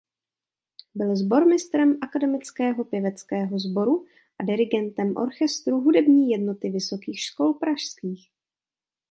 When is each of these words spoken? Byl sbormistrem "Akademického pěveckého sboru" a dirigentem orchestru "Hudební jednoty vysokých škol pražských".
Byl 0.95 1.15
sbormistrem 1.15 1.97
"Akademického 2.01 2.85
pěveckého 2.85 3.59
sboru" 3.59 4.05
a 4.39 4.43
dirigentem 4.45 5.17
orchestru 5.17 5.81
"Hudební 5.81 6.29
jednoty 6.29 6.69
vysokých 6.69 7.19
škol 7.19 7.53
pražských". 7.53 8.31